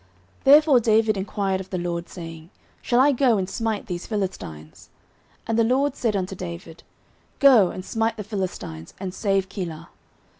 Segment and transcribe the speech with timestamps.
[0.39, 2.49] 09:023:002 Therefore David enquired of the LORD, saying,
[2.81, 4.89] Shall I go and smite these Philistines?
[5.45, 6.81] And the LORD said unto David,
[7.37, 9.89] Go, and smite the Philistines, and save Keilah.